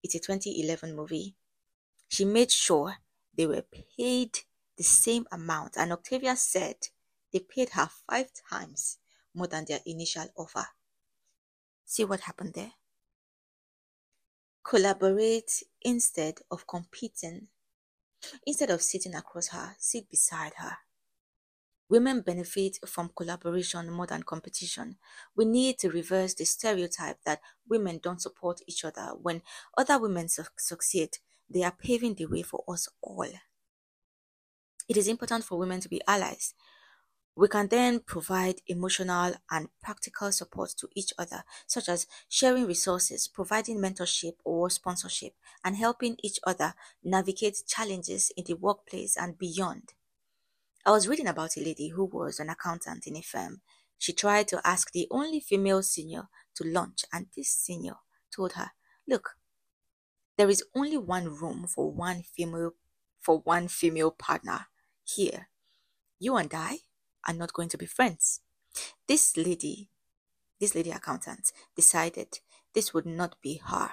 It's 0.01 0.15
a 0.15 0.19
2011 0.19 0.95
movie. 0.95 1.35
She 2.07 2.23
made 2.23 2.51
sure 2.51 2.95
they 3.37 3.45
were 3.45 3.63
paid 3.63 4.39
the 4.77 4.83
same 4.83 5.25
amount, 5.31 5.77
and 5.77 5.91
Octavia 5.91 6.35
said 6.35 6.75
they 7.31 7.39
paid 7.39 7.69
her 7.69 7.89
five 8.09 8.29
times 8.49 8.97
more 9.33 9.47
than 9.47 9.65
their 9.65 9.79
initial 9.85 10.27
offer. 10.37 10.67
See 11.85 12.05
what 12.05 12.21
happened 12.21 12.53
there? 12.53 12.71
Collaborate 14.63 15.63
instead 15.81 16.39
of 16.49 16.65
competing. 16.65 17.47
Instead 18.45 18.71
of 18.71 18.81
sitting 18.81 19.13
across 19.15 19.49
her, 19.49 19.75
sit 19.77 20.09
beside 20.09 20.53
her. 20.57 20.77
Women 21.87 22.21
benefit 22.21 22.79
from 22.87 23.11
collaboration 23.15 23.91
more 23.91 24.07
than 24.07 24.23
competition. 24.23 24.97
We 25.35 25.45
need 25.45 25.77
to 25.79 25.89
reverse 25.91 26.33
the 26.33 26.45
stereotype 26.45 27.17
that 27.25 27.41
women 27.69 27.99
don't 28.01 28.21
support 28.21 28.61
each 28.65 28.83
other. 28.83 29.11
When 29.21 29.43
other 29.77 29.99
women 29.99 30.27
su- 30.27 30.43
succeed, 30.57 31.19
they 31.49 31.63
are 31.63 31.75
paving 31.77 32.15
the 32.15 32.25
way 32.25 32.41
for 32.41 32.63
us 32.67 32.89
all. 33.01 33.29
It 34.87 34.97
is 34.97 35.07
important 35.07 35.43
for 35.43 35.57
women 35.57 35.79
to 35.81 35.89
be 35.89 36.01
allies. 36.07 36.53
We 37.37 37.49
can 37.49 37.67
then 37.67 37.99
provide 37.99 38.61
emotional 38.67 39.33
and 39.51 39.67
practical 39.81 40.31
support 40.31 40.69
to 40.77 40.87
each 40.95 41.11
other, 41.17 41.43
such 41.67 41.89
as 41.89 42.07
sharing 42.29 42.65
resources, 42.65 43.27
providing 43.27 43.77
mentorship 43.79 44.35
or 44.45 44.69
sponsorship, 44.69 45.33
and 45.63 45.75
helping 45.75 46.15
each 46.23 46.39
other 46.45 46.73
navigate 47.03 47.63
challenges 47.67 48.31
in 48.37 48.45
the 48.45 48.53
workplace 48.53 49.17
and 49.17 49.37
beyond. 49.37 49.93
I 50.85 50.91
was 50.91 51.09
reading 51.09 51.27
about 51.27 51.57
a 51.57 51.61
lady 51.61 51.89
who 51.89 52.05
was 52.05 52.39
an 52.39 52.49
accountant 52.49 53.05
in 53.05 53.17
a 53.17 53.21
firm. 53.21 53.61
She 53.97 54.13
tried 54.13 54.47
to 54.49 54.61
ask 54.63 54.91
the 54.91 55.07
only 55.11 55.41
female 55.41 55.83
senior 55.83 56.29
to 56.55 56.63
lunch, 56.63 57.03
and 57.11 57.27
this 57.35 57.49
senior 57.49 57.95
told 58.33 58.53
her, 58.53 58.71
Look, 59.07 59.31
there 60.37 60.49
is 60.49 60.63
only 60.75 60.97
one 60.97 61.25
room 61.35 61.67
for 61.67 61.91
one 61.91 62.21
female 62.23 62.71
for 63.19 63.39
one 63.39 63.67
female 63.67 64.11
partner 64.11 64.67
here. 65.03 65.49
You 66.19 66.35
and 66.37 66.53
I 66.53 66.79
are 67.27 67.33
not 67.33 67.53
going 67.53 67.69
to 67.69 67.77
be 67.77 67.85
friends. 67.87 68.41
This 69.07 69.37
lady, 69.37 69.89
this 70.59 70.75
lady 70.75 70.91
accountant, 70.91 71.51
decided 71.75 72.39
this 72.73 72.93
would 72.93 73.05
not 73.05 73.41
be 73.41 73.57
her. 73.65 73.91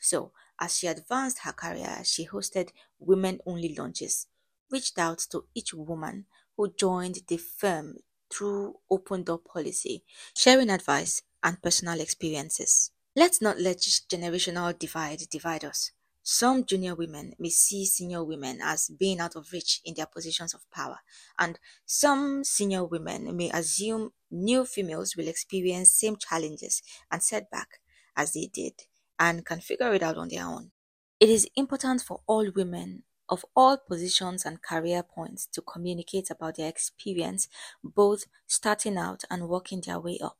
So, 0.00 0.32
as 0.60 0.78
she 0.78 0.86
advanced 0.86 1.40
her 1.40 1.52
career, 1.52 2.02
she 2.04 2.26
hosted 2.26 2.70
women 2.98 3.40
only 3.46 3.74
lunches, 3.74 4.26
reached 4.70 4.98
out 4.98 5.18
to 5.30 5.46
each 5.54 5.72
woman 5.74 6.26
who 6.56 6.72
joined 6.74 7.20
the 7.28 7.38
firm 7.38 7.98
through 8.30 8.78
open 8.90 9.24
door 9.24 9.38
policy, 9.38 10.04
sharing 10.36 10.70
advice 10.70 11.22
and 11.42 11.62
personal 11.62 12.00
experiences. 12.00 12.90
Let's 13.16 13.40
not 13.40 13.58
let 13.58 13.78
generational 13.78 14.78
divide 14.78 15.20
divide 15.30 15.64
us. 15.64 15.92
Some 16.22 16.64
junior 16.66 16.94
women 16.94 17.34
may 17.38 17.48
see 17.48 17.84
senior 17.86 18.22
women 18.22 18.60
as 18.62 18.88
being 18.88 19.18
out 19.18 19.34
of 19.34 19.50
reach 19.52 19.80
in 19.84 19.94
their 19.94 20.04
positions 20.06 20.52
of 20.54 20.70
power, 20.70 21.00
and 21.38 21.58
some 21.86 22.44
senior 22.44 22.84
women 22.84 23.34
may 23.36 23.50
assume 23.50 24.12
new 24.30 24.64
females 24.66 25.16
will 25.16 25.26
experience 25.26 25.90
same 25.92 26.16
challenges 26.16 26.82
and 27.10 27.22
setback 27.22 27.80
as 28.14 28.34
they 28.34 28.46
did 28.46 28.84
and 29.18 29.44
can 29.46 29.60
figure 29.60 29.92
it 29.94 30.02
out 30.02 30.18
on 30.18 30.28
their 30.28 30.44
own. 30.44 30.70
It 31.18 31.28
is 31.30 31.48
important 31.56 32.02
for 32.02 32.22
all 32.26 32.50
women 32.50 33.04
of 33.28 33.44
all 33.56 33.78
positions 33.78 34.44
and 34.44 34.60
career 34.62 35.02
points 35.02 35.46
to 35.46 35.62
communicate 35.62 36.28
about 36.30 36.56
their 36.56 36.68
experience 36.68 37.48
both 37.82 38.24
starting 38.46 38.98
out 38.98 39.24
and 39.30 39.48
working 39.48 39.80
their 39.80 39.98
way 39.98 40.18
up. 40.20 40.38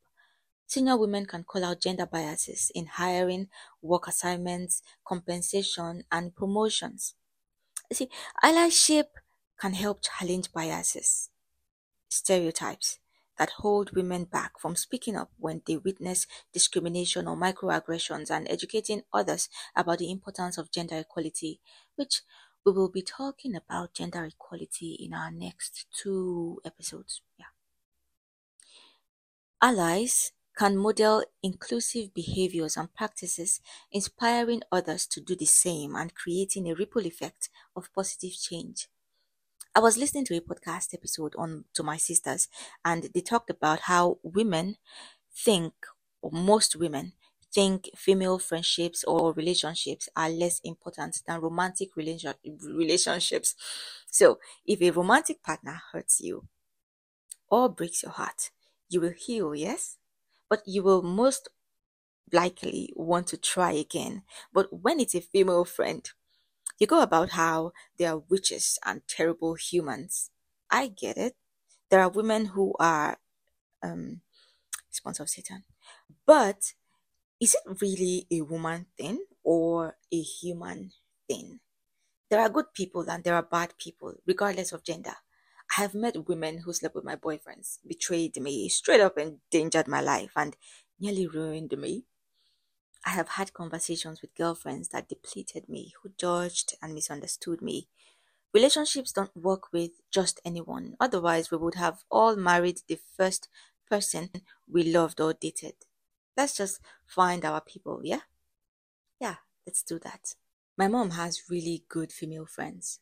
Senior 0.72 0.96
women 0.96 1.26
can 1.26 1.44
call 1.44 1.66
out 1.66 1.82
gender 1.82 2.06
biases 2.06 2.72
in 2.74 2.86
hiring, 2.86 3.50
work 3.82 4.08
assignments, 4.08 4.82
compensation, 5.04 6.02
and 6.10 6.34
promotions. 6.34 7.14
See, 7.92 8.08
allyship 8.42 9.08
can 9.60 9.74
help 9.74 10.00
challenge 10.00 10.50
biases, 10.50 11.28
stereotypes 12.08 13.00
that 13.36 13.50
hold 13.58 13.94
women 13.94 14.24
back 14.24 14.58
from 14.58 14.74
speaking 14.74 15.14
up 15.14 15.30
when 15.36 15.60
they 15.66 15.76
witness 15.76 16.26
discrimination 16.54 17.28
or 17.28 17.36
microaggressions 17.36 18.30
and 18.30 18.50
educating 18.50 19.02
others 19.12 19.50
about 19.76 19.98
the 19.98 20.10
importance 20.10 20.56
of 20.56 20.72
gender 20.72 20.96
equality, 20.96 21.60
which 21.96 22.22
we 22.64 22.72
will 22.72 22.88
be 22.88 23.02
talking 23.02 23.54
about 23.54 23.92
gender 23.92 24.24
equality 24.24 24.96
in 24.98 25.12
our 25.12 25.30
next 25.30 25.84
two 25.94 26.62
episodes. 26.64 27.20
Yeah. 27.38 27.52
Allies 29.60 30.32
can 30.56 30.76
model 30.76 31.24
inclusive 31.42 32.14
behaviors 32.14 32.76
and 32.76 32.92
practices, 32.94 33.60
inspiring 33.90 34.62
others 34.72 35.06
to 35.08 35.20
do 35.20 35.36
the 35.36 35.46
same 35.46 35.96
and 35.96 36.14
creating 36.14 36.68
a 36.70 36.74
ripple 36.74 37.06
effect 37.06 37.48
of 37.76 37.92
positive 37.94 38.32
change. 38.32 38.88
I 39.74 39.80
was 39.80 39.98
listening 39.98 40.24
to 40.26 40.36
a 40.36 40.40
podcast 40.40 40.94
episode 40.94 41.34
on 41.36 41.66
to 41.74 41.82
my 41.82 41.98
sisters, 41.98 42.48
and 42.86 43.04
they 43.14 43.20
talked 43.20 43.50
about 43.50 43.80
how 43.80 44.18
women 44.22 44.78
think, 45.34 45.74
or 46.22 46.30
most 46.32 46.76
women 46.76 47.12
think, 47.52 47.90
female 47.96 48.38
friendships 48.38 49.04
or 49.04 49.32
relationships 49.34 50.08
are 50.16 50.30
less 50.30 50.60
important 50.60 51.22
than 51.26 51.40
romantic 51.42 51.96
relation, 51.96 52.34
relationships. 52.62 53.54
So, 54.10 54.38
if 54.66 54.80
a 54.82 54.90
romantic 54.90 55.42
partner 55.42 55.82
hurts 55.92 56.20
you 56.20 56.48
or 57.48 57.68
breaks 57.68 58.02
your 58.02 58.10
heart, 58.10 58.50
you 58.88 59.00
will 59.00 59.12
heal, 59.12 59.54
yes? 59.54 59.96
But 60.52 60.68
you 60.68 60.82
will 60.82 61.00
most 61.00 61.48
likely 62.30 62.92
want 62.94 63.26
to 63.26 63.38
try 63.38 63.72
again. 63.72 64.20
But 64.52 64.68
when 64.70 65.00
it's 65.00 65.14
a 65.14 65.22
female 65.22 65.64
friend, 65.64 66.04
you 66.78 66.86
go 66.86 67.00
about 67.00 67.30
how 67.30 67.72
they 67.96 68.04
are 68.04 68.18
witches 68.28 68.78
and 68.84 69.00
terrible 69.08 69.54
humans. 69.54 70.28
I 70.70 70.88
get 70.88 71.16
it. 71.16 71.36
There 71.88 72.02
are 72.02 72.10
women 72.10 72.52
who 72.52 72.74
are 72.78 73.16
um, 73.82 74.20
sponsor 74.90 75.22
of 75.22 75.30
Satan. 75.30 75.64
But 76.26 76.74
is 77.40 77.54
it 77.54 77.80
really 77.80 78.26
a 78.30 78.42
woman 78.42 78.84
thing 78.98 79.24
or 79.42 79.96
a 80.12 80.20
human 80.20 80.92
thing? 81.30 81.60
There 82.28 82.42
are 82.42 82.50
good 82.50 82.74
people 82.74 83.08
and 83.08 83.24
there 83.24 83.36
are 83.36 83.48
bad 83.56 83.78
people, 83.78 84.16
regardless 84.26 84.72
of 84.72 84.84
gender. 84.84 85.16
I 85.76 85.80
have 85.80 85.94
met 85.94 86.28
women 86.28 86.58
who 86.58 86.72
slept 86.74 86.94
with 86.94 87.04
my 87.04 87.16
boyfriends, 87.16 87.78
betrayed 87.86 88.36
me, 88.36 88.68
straight 88.68 89.00
up 89.00 89.16
endangered 89.16 89.88
my 89.88 90.02
life, 90.02 90.32
and 90.36 90.54
nearly 91.00 91.26
ruined 91.26 91.76
me. 91.78 92.04
I 93.06 93.10
have 93.10 93.30
had 93.30 93.54
conversations 93.54 94.20
with 94.20 94.34
girlfriends 94.34 94.88
that 94.88 95.08
depleted 95.08 95.70
me, 95.70 95.94
who 96.02 96.10
judged 96.18 96.74
and 96.82 96.94
misunderstood 96.94 97.62
me. 97.62 97.88
Relationships 98.52 99.12
don't 99.12 99.34
work 99.34 99.72
with 99.72 99.92
just 100.10 100.40
anyone, 100.44 100.94
otherwise, 101.00 101.50
we 101.50 101.56
would 101.56 101.76
have 101.76 102.04
all 102.10 102.36
married 102.36 102.82
the 102.86 102.98
first 103.16 103.48
person 103.88 104.28
we 104.70 104.82
loved 104.82 105.22
or 105.22 105.32
dated. 105.32 105.74
Let's 106.36 106.54
just 106.54 106.80
find 107.06 107.46
our 107.46 107.62
people, 107.62 108.02
yeah? 108.04 108.20
Yeah, 109.18 109.36
let's 109.66 109.82
do 109.82 109.98
that. 110.00 110.34
My 110.76 110.88
mom 110.88 111.12
has 111.12 111.48
really 111.48 111.84
good 111.88 112.12
female 112.12 112.46
friends. 112.46 113.00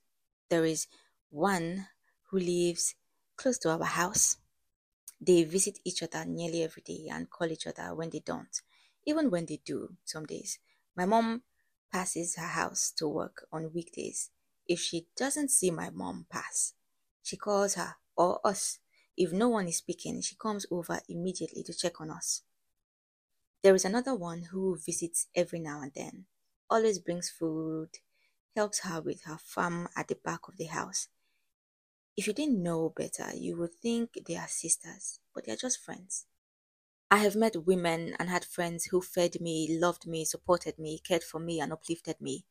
There 0.51 0.65
is 0.65 0.87
one 1.31 1.89
who 2.31 2.39
lives 2.39 2.95
close 3.37 3.59
to 3.59 3.71
our 3.71 3.85
house. 3.85 4.37
They 5.21 5.45
visit 5.45 5.79
each 5.85 6.03
other 6.03 6.25
nearly 6.25 6.63
every 6.63 6.83
day 6.83 7.09
and 7.11 7.29
call 7.29 7.51
each 7.51 7.67
other 7.67 7.95
when 7.95 8.11
they 8.11 8.21
don't. 8.21 8.61
Even 9.07 9.31
when 9.31 9.47
they 9.47 9.61
do, 9.65 9.97
some 10.05 10.27
days. 10.27 10.59
My 10.97 11.05
mom 11.07 11.43
passes 11.93 12.37
her 12.37 12.47
house 12.47 12.93
to 12.97 13.09
work 13.09 13.47
on 13.53 13.73
weekdays. 13.75 14.31
If 14.67 14.81
she 14.81 15.07
doesn't 15.17 15.51
see 15.51 15.71
my 15.71 15.91
mom 15.91 16.27
pass, 16.31 16.75
she 17.23 17.37
calls 17.37 17.75
her 17.75 17.97
or 18.17 18.41
us. 18.47 18.79
If 19.17 19.33
no 19.33 19.49
one 19.49 19.67
is 19.69 19.79
speaking, 19.79 20.21
she 20.23 20.37
comes 20.37 20.67
over 20.71 21.01
immediately 21.09 21.63
to 21.65 21.75
check 21.75 22.01
on 22.01 22.11
us. 22.11 22.43
There 23.63 23.75
is 23.75 23.85
another 23.85 24.15
one 24.15 24.45
who 24.45 24.79
visits 24.79 25.27
every 25.35 25.59
now 25.59 25.83
and 25.83 25.93
then. 25.95 26.27
always 26.71 26.99
brings 26.99 27.29
food, 27.29 27.91
helps 28.55 28.81
her 28.81 29.01
with 29.01 29.25
her 29.25 29.37
farm 29.37 29.89
at 29.97 30.09
the 30.09 30.15
back 30.15 30.49
of 30.49 30.57
the 30.57 30.67
house. 30.67 31.09
If 32.21 32.27
you 32.27 32.35
didn't 32.35 32.63
know 32.63 32.91
better, 32.91 33.35
you 33.35 33.57
would 33.57 33.77
think 33.77 34.27
they 34.27 34.37
are 34.37 34.47
sisters, 34.47 35.21
but 35.35 35.47
they 35.47 35.53
are 35.53 35.57
just 35.57 35.83
friends. 35.83 36.27
I 37.11 37.17
have 37.17 37.35
met 37.35 37.65
women 37.65 38.15
and 38.19 38.29
had 38.29 38.45
friends 38.45 38.85
who 38.85 39.01
fed 39.01 39.41
me, 39.41 39.79
loved 39.81 40.07
me, 40.07 40.27
supported 40.27 40.79
me, 40.79 40.99
cared 40.99 41.25
for 41.25 41.39
me, 41.41 41.61
and 41.61 41.73
uplifted 41.73 42.21
me. 42.21 42.45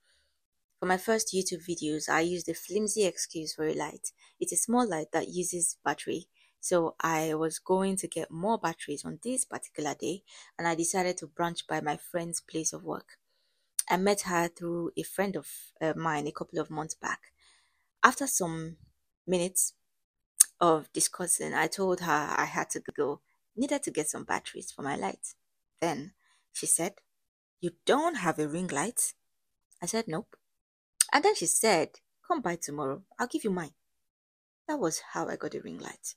For 0.80 0.88
my 0.88 0.98
first 0.98 1.36
YouTube 1.36 1.64
videos, 1.70 2.10
I 2.10 2.22
used 2.22 2.50
a 2.50 2.56
flimsy 2.56 3.06
excuse 3.06 3.54
for 3.54 3.68
a 3.68 3.76
light. 3.76 4.12
It's 4.40 4.54
a 4.54 4.58
small 4.58 4.90
light 4.90 5.12
that 5.12 5.28
uses 5.28 5.78
battery. 5.86 6.30
So 6.60 6.96
I 7.00 7.36
was 7.36 7.60
going 7.60 7.96
to 7.98 8.08
get 8.08 8.32
more 8.32 8.58
batteries 8.58 9.06
on 9.06 9.20
this 9.22 9.46
particular 9.46 9.94
day, 9.94 10.24
and 10.58 10.68
I 10.68 10.74
decided 10.74 11.18
to 11.18 11.28
branch 11.28 11.68
by 11.68 11.80
my 11.80 11.96
friend's 11.96 12.42
place 12.42 12.74
of 12.74 12.84
work. 12.84 13.20
I 13.88 13.98
met 13.98 14.22
her 14.22 14.48
through 14.48 14.94
a 14.98 15.04
friend 15.04 15.36
of 15.36 15.48
uh, 15.80 15.94
mine 15.96 16.26
a 16.26 16.32
couple 16.32 16.58
of 16.58 16.72
months 16.72 16.96
back. 16.96 17.20
After 18.04 18.26
some 18.26 18.78
minutes 19.30 19.74
of 20.60 20.92
discussing, 20.92 21.54
I 21.54 21.68
told 21.68 22.02
her 22.02 22.36
I 22.38 22.46
had 22.46 22.70
to 22.72 22.82
go, 22.96 23.22
needed 23.56 23.84
to 23.84 23.92
get 23.92 24.10
some 24.10 24.24
batteries 24.24 24.72
for 24.72 24.82
my 24.82 24.96
light. 24.96 25.36
Then 25.80 26.14
she 26.52 26.66
said, 26.66 26.96
You 27.62 27.72
don't 27.86 28.16
have 28.16 28.40
a 28.40 28.48
ring 28.48 28.68
light? 28.68 29.14
I 29.82 29.86
said, 29.86 30.06
Nope. 30.08 30.36
And 31.14 31.24
then 31.24 31.36
she 31.36 31.46
said, 31.46 32.00
Come 32.28 32.42
by 32.42 32.58
tomorrow, 32.58 33.04
I'll 33.18 33.28
give 33.28 33.44
you 33.44 33.52
mine. 33.52 33.74
That 34.68 34.80
was 34.80 35.02
how 35.14 35.28
I 35.28 35.36
got 35.36 35.56
a 35.56 35.62
ring 35.62 35.80
light. 35.80 36.16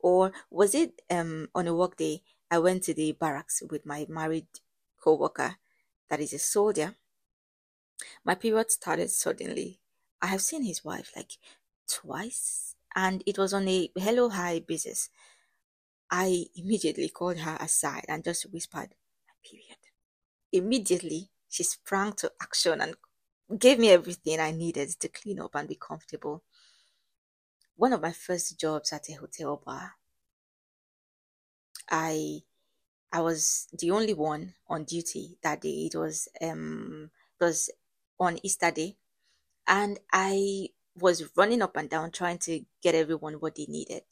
Or 0.00 0.32
was 0.50 0.74
it 0.74 1.02
um, 1.10 1.48
on 1.54 1.66
a 1.66 1.74
work 1.74 1.96
day? 1.96 2.22
I 2.50 2.58
went 2.58 2.84
to 2.84 2.94
the 2.94 3.12
barracks 3.12 3.62
with 3.70 3.84
my 3.84 4.06
married 4.08 4.46
co 5.00 5.14
worker 5.14 5.56
that 6.08 6.20
is 6.20 6.32
a 6.32 6.38
soldier. 6.38 6.94
My 8.24 8.34
period 8.34 8.70
started 8.70 9.10
suddenly. 9.10 9.80
I 10.20 10.28
have 10.28 10.40
seen 10.40 10.62
his 10.64 10.84
wife 10.84 11.12
like 11.14 11.32
twice, 11.88 12.76
and 12.94 13.22
it 13.26 13.38
was 13.38 13.54
on 13.54 13.68
a 13.68 13.90
hello 13.96 14.28
hi 14.28 14.60
basis. 14.60 15.10
I 16.10 16.46
immediately 16.54 17.08
called 17.08 17.38
her 17.38 17.56
aside 17.60 18.04
and 18.08 18.24
just 18.24 18.44
whispered, 18.52 18.94
period. 19.44 19.78
Immediately, 20.52 21.30
she 21.48 21.62
sprang 21.64 22.12
to 22.14 22.32
action 22.40 22.80
and 22.80 22.96
gave 23.58 23.78
me 23.78 23.90
everything 23.90 24.40
I 24.40 24.50
needed 24.52 24.90
to 25.00 25.08
clean 25.08 25.40
up 25.40 25.54
and 25.54 25.68
be 25.68 25.76
comfortable. 25.76 26.44
One 27.76 27.94
of 27.94 28.02
my 28.02 28.12
first 28.12 28.58
jobs 28.58 28.92
at 28.92 29.08
a 29.08 29.14
hotel 29.14 29.56
bar, 29.56 29.94
I 31.90 32.42
I 33.12 33.20
was 33.22 33.68
the 33.72 33.90
only 33.90 34.14
one 34.14 34.54
on 34.68 34.84
duty 34.84 35.38
that 35.42 35.60
day. 35.62 35.86
It 35.86 35.96
was 35.96 36.28
um 36.42 37.10
it 37.40 37.44
was 37.44 37.70
on 38.20 38.38
Easter 38.42 38.70
Day, 38.70 38.96
and 39.66 40.00
I 40.12 40.70
was 41.00 41.30
running 41.36 41.62
up 41.62 41.76
and 41.76 41.88
down 41.90 42.10
trying 42.10 42.38
to 42.38 42.64
get 42.82 42.94
everyone 42.94 43.34
what 43.34 43.56
they 43.56 43.66
needed. 43.68 44.04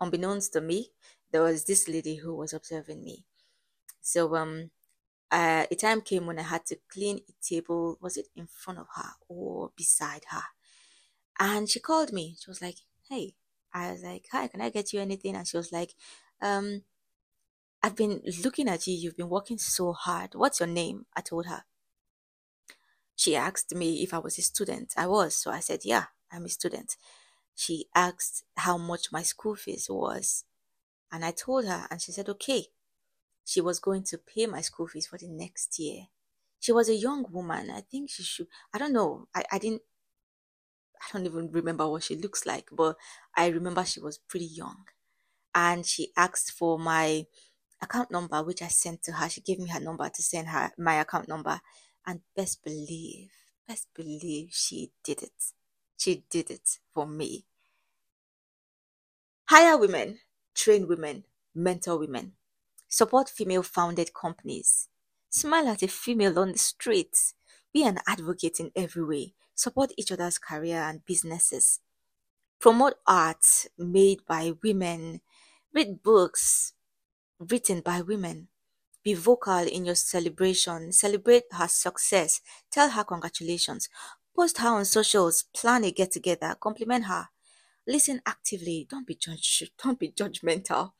Unbeknownst 0.00 0.52
to 0.52 0.60
me, 0.60 0.92
there 1.32 1.42
was 1.42 1.64
this 1.64 1.88
lady 1.88 2.16
who 2.16 2.34
was 2.34 2.52
observing 2.52 3.02
me. 3.04 3.24
So 4.00 4.36
um 4.36 4.70
uh, 5.32 5.66
a 5.70 5.74
time 5.74 6.00
came 6.02 6.26
when 6.26 6.38
I 6.38 6.42
had 6.42 6.66
to 6.66 6.78
clean 6.88 7.20
a 7.28 7.32
table. 7.42 7.98
Was 8.00 8.16
it 8.16 8.28
in 8.36 8.46
front 8.46 8.78
of 8.78 8.86
her 8.96 9.12
or 9.28 9.72
beside 9.76 10.24
her? 10.30 10.44
And 11.38 11.68
she 11.68 11.80
called 11.80 12.12
me. 12.12 12.36
She 12.40 12.50
was 12.50 12.62
like, 12.62 12.78
"Hey." 13.08 13.34
I 13.72 13.90
was 13.92 14.02
like, 14.04 14.28
"Hi, 14.32 14.48
can 14.48 14.60
I 14.60 14.70
get 14.70 14.92
you 14.92 15.00
anything?" 15.00 15.34
And 15.36 15.46
she 15.48 15.56
was 15.56 15.72
like, 15.72 15.94
"Um, 16.40 16.84
I've 17.82 17.96
been 17.96 18.22
looking 18.42 18.68
at 18.68 18.86
you. 18.88 18.94
You've 18.94 19.16
been 19.16 19.28
working 19.28 19.58
so 19.58 19.92
hard. 19.92 20.34
What's 20.34 20.60
your 20.60 20.68
name?" 20.68 21.06
I 21.16 21.20
told 21.20 21.46
her. 21.46 21.64
She 23.16 23.36
asked 23.36 23.74
me 23.74 24.02
if 24.02 24.12
I 24.12 24.18
was 24.18 24.38
a 24.38 24.42
student. 24.42 24.94
I 24.96 25.06
was, 25.06 25.36
so 25.36 25.50
I 25.50 25.60
said, 25.60 25.84
"Yeah, 25.84 26.06
I'm 26.32 26.44
a 26.44 26.48
student." 26.48 26.96
She 27.54 27.86
asked 27.94 28.44
how 28.56 28.76
much 28.78 29.12
my 29.12 29.22
school 29.22 29.54
fees 29.54 29.88
was, 29.88 30.44
and 31.12 31.24
I 31.24 31.30
told 31.30 31.66
her, 31.66 31.86
and 31.90 32.00
she 32.00 32.12
said, 32.12 32.28
"Okay." 32.28 32.68
She 33.44 33.60
was 33.60 33.78
going 33.78 34.04
to 34.04 34.18
pay 34.18 34.46
my 34.46 34.62
school 34.62 34.86
fees 34.88 35.06
for 35.06 35.18
the 35.18 35.28
next 35.28 35.78
year. 35.78 36.06
She 36.58 36.72
was 36.72 36.88
a 36.88 36.94
young 36.94 37.26
woman. 37.30 37.70
I 37.70 37.82
think 37.82 38.10
she 38.10 38.22
should. 38.22 38.48
I 38.72 38.78
don't 38.78 38.94
know. 38.94 39.28
I, 39.34 39.44
I 39.52 39.58
didn't. 39.58 39.82
I 41.02 41.06
don't 41.12 41.26
even 41.26 41.52
remember 41.52 41.86
what 41.86 42.04
she 42.04 42.16
looks 42.16 42.46
like, 42.46 42.70
but 42.72 42.96
I 43.36 43.48
remember 43.48 43.84
she 43.84 44.00
was 44.00 44.16
pretty 44.16 44.46
young. 44.46 44.86
And 45.54 45.84
she 45.84 46.10
asked 46.16 46.52
for 46.52 46.78
my 46.78 47.26
account 47.82 48.10
number, 48.10 48.42
which 48.42 48.62
I 48.62 48.68
sent 48.68 49.02
to 49.02 49.12
her. 49.12 49.28
She 49.28 49.42
gave 49.42 49.58
me 49.58 49.68
her 49.68 49.80
number 49.80 50.08
to 50.08 50.22
send 50.22 50.48
her 50.48 50.72
my 50.78 50.94
account 50.94 51.28
number. 51.28 51.60
And 52.06 52.20
best 52.36 52.62
believe, 52.62 53.30
best 53.66 53.88
believe 53.94 54.50
she 54.52 54.92
did 55.02 55.22
it. 55.22 55.52
She 55.96 56.24
did 56.28 56.50
it 56.50 56.78
for 56.92 57.06
me. 57.06 57.46
Hire 59.48 59.76
women, 59.78 60.20
train 60.54 60.86
women, 60.88 61.24
mentor 61.54 61.98
women, 61.98 62.32
support 62.88 63.28
female 63.28 63.62
founded 63.62 64.12
companies, 64.14 64.88
smile 65.30 65.68
at 65.68 65.82
a 65.82 65.88
female 65.88 66.38
on 66.38 66.52
the 66.52 66.58
streets, 66.58 67.34
be 67.72 67.84
an 67.84 67.98
advocate 68.06 68.60
in 68.60 68.70
every 68.76 69.04
way, 69.04 69.34
support 69.54 69.92
each 69.96 70.12
other's 70.12 70.38
career 70.38 70.78
and 70.78 71.04
businesses, 71.04 71.80
promote 72.60 72.94
art 73.06 73.66
made 73.78 74.24
by 74.26 74.52
women, 74.62 75.20
read 75.72 76.02
books 76.02 76.72
written 77.38 77.80
by 77.80 78.00
women, 78.00 78.48
be 79.04 79.14
vocal 79.14 79.58
in 79.68 79.84
your 79.84 79.94
celebration, 79.94 80.90
celebrate 80.92 81.44
her 81.52 81.68
success, 81.68 82.40
tell 82.70 82.90
her 82.90 83.04
congratulations, 83.04 83.88
post 84.34 84.58
her 84.58 84.68
on 84.68 84.84
socials, 84.84 85.44
plan 85.54 85.84
a 85.84 85.92
get 85.92 86.10
together, 86.10 86.56
compliment 86.58 87.04
her, 87.04 87.28
listen 87.86 88.20
actively, 88.26 88.86
don't 88.88 89.06
be 89.06 89.14
judge, 89.14 89.70
don't 89.82 89.98
be 89.98 90.10
judgmental. 90.10 90.92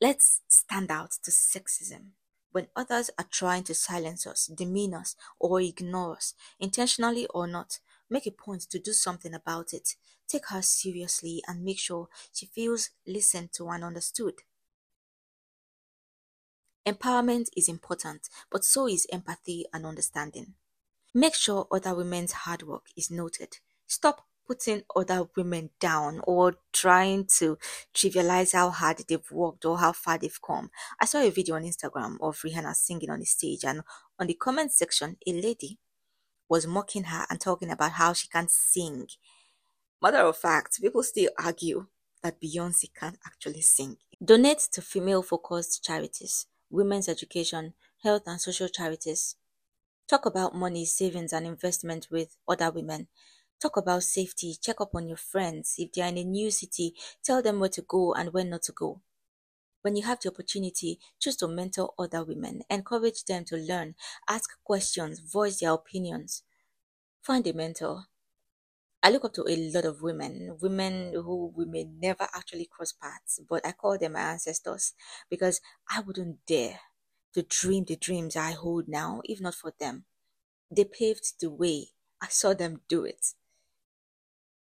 Let's 0.00 0.42
stand 0.48 0.90
out 0.90 1.12
to 1.22 1.30
sexism. 1.30 2.12
When 2.52 2.68
others 2.74 3.10
are 3.18 3.26
trying 3.30 3.64
to 3.64 3.74
silence 3.74 4.26
us, 4.26 4.46
demean 4.46 4.94
us, 4.94 5.16
or 5.38 5.60
ignore 5.60 6.16
us, 6.16 6.34
intentionally 6.58 7.26
or 7.28 7.46
not, 7.46 7.80
make 8.08 8.26
a 8.26 8.30
point 8.30 8.62
to 8.70 8.78
do 8.78 8.92
something 8.92 9.34
about 9.34 9.72
it. 9.74 9.96
Take 10.28 10.48
her 10.48 10.62
seriously 10.62 11.42
and 11.46 11.64
make 11.64 11.78
sure 11.78 12.08
she 12.32 12.46
feels 12.46 12.90
listened 13.06 13.52
to 13.54 13.68
and 13.68 13.84
understood. 13.84 14.42
Empowerment 16.86 17.48
is 17.56 17.68
important, 17.68 18.28
but 18.48 18.64
so 18.64 18.86
is 18.86 19.08
empathy 19.12 19.64
and 19.72 19.84
understanding. 19.84 20.54
Make 21.12 21.34
sure 21.34 21.66
other 21.72 21.96
women's 21.96 22.30
hard 22.30 22.62
work 22.62 22.84
is 22.96 23.10
noted. 23.10 23.58
Stop 23.88 24.24
putting 24.46 24.82
other 24.94 25.28
women 25.36 25.70
down 25.80 26.20
or 26.22 26.54
trying 26.72 27.26
to 27.38 27.58
trivialize 27.92 28.52
how 28.52 28.70
hard 28.70 29.02
they've 29.08 29.32
worked 29.32 29.64
or 29.64 29.78
how 29.78 29.90
far 29.90 30.16
they've 30.16 30.40
come. 30.40 30.70
I 31.00 31.06
saw 31.06 31.18
a 31.18 31.30
video 31.30 31.56
on 31.56 31.64
Instagram 31.64 32.18
of 32.20 32.38
Rihanna 32.38 32.76
singing 32.76 33.10
on 33.10 33.18
the 33.18 33.26
stage, 33.26 33.64
and 33.64 33.82
on 34.20 34.28
the 34.28 34.34
comment 34.34 34.70
section, 34.70 35.16
a 35.26 35.32
lady 35.32 35.80
was 36.48 36.68
mocking 36.68 37.04
her 37.04 37.26
and 37.28 37.40
talking 37.40 37.70
about 37.70 37.92
how 37.92 38.12
she 38.12 38.28
can't 38.28 38.50
sing. 38.50 39.08
Matter 40.00 40.18
of 40.18 40.36
fact, 40.36 40.80
people 40.80 41.02
still 41.02 41.30
argue 41.36 41.86
that 42.22 42.40
Beyonce 42.40 42.94
can't 42.94 43.18
actually 43.26 43.62
sing. 43.62 43.96
Donate 44.24 44.68
to 44.70 44.80
female 44.80 45.22
focused 45.22 45.82
charities 45.82 46.46
women's 46.76 47.08
education, 47.08 47.74
health 48.02 48.22
and 48.26 48.40
social 48.40 48.68
charities. 48.68 49.36
Talk 50.08 50.26
about 50.26 50.54
money, 50.54 50.84
savings, 50.84 51.32
and 51.32 51.46
investment 51.46 52.08
with 52.10 52.36
other 52.48 52.70
women. 52.70 53.08
Talk 53.60 53.76
about 53.76 54.04
safety. 54.04 54.56
Check 54.60 54.80
up 54.80 54.94
on 54.94 55.08
your 55.08 55.16
friends. 55.16 55.76
If 55.78 55.92
they 55.92 56.02
are 56.02 56.08
in 56.08 56.18
a 56.18 56.24
new 56.24 56.50
city, 56.50 56.94
tell 57.22 57.42
them 57.42 57.60
where 57.60 57.70
to 57.70 57.82
go 57.82 58.14
and 58.14 58.32
when 58.32 58.50
not 58.50 58.62
to 58.64 58.72
go. 58.72 59.02
When 59.82 59.96
you 59.96 60.02
have 60.04 60.20
the 60.20 60.30
opportunity, 60.30 61.00
choose 61.18 61.36
to 61.36 61.48
mentor 61.48 61.94
other 61.98 62.24
women. 62.24 62.62
Encourage 62.68 63.24
them 63.24 63.44
to 63.46 63.56
learn, 63.56 63.94
ask 64.28 64.50
questions, 64.64 65.20
voice 65.20 65.60
their 65.60 65.72
opinions. 65.72 66.42
Find 67.22 67.46
a 67.46 67.52
mentor. 67.52 68.06
I 69.06 69.10
look 69.10 69.24
up 69.24 69.34
to 69.34 69.44
a 69.48 69.56
lot 69.70 69.84
of 69.84 70.02
women, 70.02 70.58
women 70.60 71.12
who 71.14 71.52
we 71.54 71.64
may 71.64 71.84
never 71.84 72.26
actually 72.34 72.64
cross 72.66 72.90
paths, 72.90 73.38
but 73.48 73.64
I 73.64 73.70
call 73.70 73.96
them 73.96 74.14
my 74.14 74.32
ancestors 74.32 74.94
because 75.30 75.60
I 75.88 76.00
wouldn't 76.00 76.44
dare 76.44 76.80
to 77.34 77.44
dream 77.44 77.84
the 77.84 77.94
dreams 77.94 78.34
I 78.34 78.50
hold 78.50 78.88
now 78.88 79.22
if 79.24 79.40
not 79.40 79.54
for 79.54 79.72
them. 79.78 80.06
They 80.70 80.84
paved 80.84 81.40
the 81.40 81.50
way. 81.50 81.88
I 82.20 82.28
saw 82.28 82.54
them 82.54 82.82
do 82.88 83.04
it. 83.04 83.34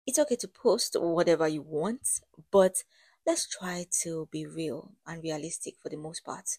It's 0.06 0.20
okay 0.20 0.36
to 0.36 0.46
post 0.46 0.94
whatever 0.94 1.48
you 1.48 1.60
want, 1.62 2.20
but 2.52 2.84
let's 3.26 3.48
try 3.48 3.88
to 4.02 4.28
be 4.30 4.46
real 4.46 4.92
and 5.04 5.20
realistic 5.24 5.76
for 5.80 5.88
the 5.88 5.96
most 5.96 6.22
part. 6.24 6.58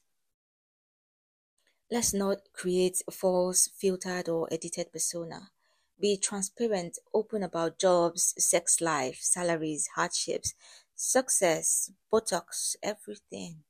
Let's 1.90 2.14
not 2.14 2.52
create 2.52 3.02
a 3.08 3.12
false, 3.12 3.68
filtered, 3.70 4.28
or 4.28 4.50
edited 4.52 4.92
persona. 4.92 5.52
Be 6.00 6.18
transparent, 6.18 7.00
open 7.16 7.42
about 7.44 7.80
jobs, 7.80 8.36
sex 8.38 8.80
life, 8.80 9.18
salaries, 9.22 9.88
hardships, 9.96 10.54
success, 10.96 11.92
Botox, 12.12 12.76
everything. 12.84 13.64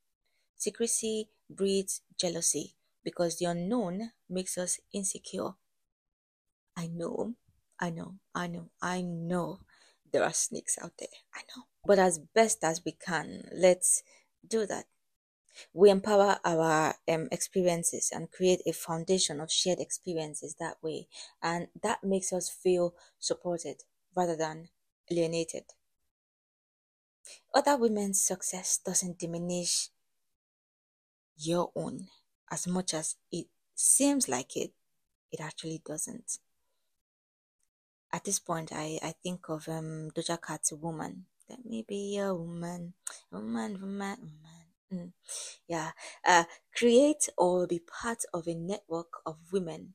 Secrecy 0.56 1.30
breeds 1.50 2.02
jealousy. 2.18 2.76
because 3.04 3.38
the 3.38 3.46
unknown 3.46 4.12
makes 4.28 4.58
us 4.58 4.80
insecure. 4.92 5.54
I 6.76 6.86
know, 6.86 7.34
I 7.80 7.90
know, 7.90 8.18
I 8.34 8.46
know, 8.46 8.70
I 8.80 9.02
know 9.02 9.60
there 10.12 10.22
are 10.22 10.32
snakes 10.32 10.78
out 10.80 10.96
there. 10.98 11.08
I 11.34 11.40
know. 11.56 11.64
But 11.84 11.98
as 11.98 12.18
best 12.20 12.62
as 12.62 12.84
we 12.84 12.92
can, 12.92 13.48
let's 13.52 14.02
do 14.46 14.64
that. 14.66 14.86
We 15.72 15.90
empower 15.90 16.38
our 16.44 16.94
um, 17.08 17.28
experiences 17.30 18.10
and 18.14 18.30
create 18.30 18.60
a 18.66 18.72
foundation 18.72 19.40
of 19.40 19.52
shared 19.52 19.80
experiences 19.80 20.56
that 20.58 20.76
way. 20.82 21.08
And 21.42 21.68
that 21.82 22.04
makes 22.04 22.32
us 22.32 22.48
feel 22.48 22.94
supported 23.18 23.82
rather 24.16 24.36
than 24.36 24.68
alienated. 25.10 25.64
Other 27.54 27.76
women's 27.76 28.20
success 28.20 28.78
doesn't 28.78 29.18
diminish 29.18 29.88
your 31.36 31.70
own 31.74 32.08
as 32.50 32.66
much 32.66 32.94
as 32.94 33.16
it 33.32 33.46
seems 33.74 34.28
like 34.28 34.56
it, 34.56 34.72
it 35.32 35.40
actually 35.40 35.82
doesn't. 35.84 36.38
At 38.12 38.24
this 38.24 38.38
point, 38.38 38.72
I, 38.72 38.98
I 39.02 39.14
think 39.22 39.48
of 39.48 39.68
um, 39.68 40.10
Doja 40.14 40.40
Cat's 40.40 40.72
Woman. 40.72 41.26
Let 41.48 41.64
me 41.64 41.84
be 41.86 42.18
a 42.18 42.32
woman, 42.32 42.94
woman, 43.30 43.80
woman, 43.80 44.18
woman. 44.20 44.63
Mm. 44.94 45.12
Yeah. 45.68 45.90
Uh, 46.26 46.44
create 46.74 47.28
or 47.36 47.66
be 47.66 47.80
part 47.80 48.22
of 48.32 48.46
a 48.46 48.54
network 48.54 49.12
of 49.26 49.36
women 49.52 49.94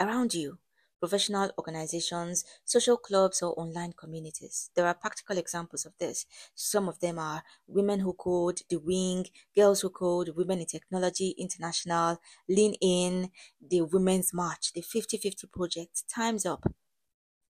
around 0.00 0.34
you 0.34 0.58
professional 1.02 1.50
organizations, 1.58 2.44
social 2.64 2.96
clubs, 2.96 3.42
or 3.42 3.58
online 3.58 3.92
communities. 3.92 4.70
There 4.76 4.86
are 4.86 4.94
practical 4.94 5.36
examples 5.36 5.84
of 5.84 5.94
this. 5.98 6.26
Some 6.54 6.88
of 6.88 7.00
them 7.00 7.18
are 7.18 7.42
Women 7.66 7.98
Who 7.98 8.12
Code, 8.12 8.60
The 8.70 8.76
Wing, 8.76 9.26
Girls 9.56 9.80
Who 9.80 9.90
Code, 9.90 10.28
Women 10.36 10.60
in 10.60 10.66
Technology 10.66 11.30
International, 11.36 12.20
Lean 12.48 12.74
In, 12.80 13.32
the 13.60 13.82
Women's 13.82 14.32
March, 14.32 14.72
the 14.74 14.80
50 14.80 15.16
50 15.16 15.48
Project, 15.48 16.04
Time's 16.08 16.46
Up, 16.46 16.72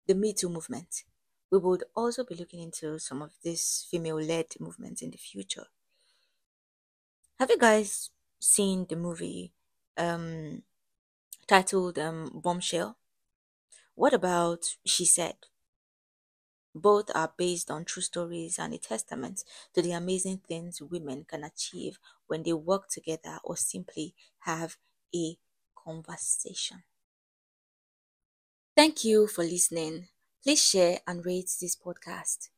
the 0.06 0.14
Me 0.14 0.32
Too 0.32 0.48
movement. 0.48 1.02
We 1.50 1.58
would 1.58 1.82
also 1.96 2.22
be 2.24 2.36
looking 2.36 2.60
into 2.60 3.00
some 3.00 3.20
of 3.20 3.32
these 3.42 3.84
female 3.90 4.20
led 4.20 4.46
movements 4.60 5.02
in 5.02 5.10
the 5.10 5.18
future. 5.18 5.66
Have 7.40 7.50
you 7.50 7.58
guys 7.58 8.10
seen 8.38 8.86
the 8.86 8.94
movie 8.94 9.52
um, 9.96 10.62
titled 11.46 11.98
um, 11.98 12.30
Bombshell? 12.34 12.96
What 13.94 14.14
about 14.14 14.76
She 14.84 15.04
Said? 15.04 15.36
Both 16.74 17.12
are 17.14 17.32
based 17.36 17.70
on 17.70 17.84
true 17.84 18.02
stories 18.02 18.58
and 18.58 18.74
a 18.74 18.78
testament 18.78 19.44
to 19.72 19.82
the 19.82 19.92
amazing 19.92 20.38
things 20.38 20.82
women 20.82 21.24
can 21.24 21.44
achieve 21.44 22.00
when 22.26 22.42
they 22.42 22.52
work 22.52 22.88
together 22.88 23.38
or 23.44 23.56
simply 23.56 24.16
have 24.40 24.76
a 25.14 25.38
conversation. 25.76 26.82
Thank 28.76 29.04
you 29.04 29.28
for 29.28 29.44
listening. 29.44 30.08
Please 30.42 30.64
share 30.64 30.98
and 31.06 31.24
rate 31.24 31.50
this 31.60 31.76
podcast. 31.76 32.48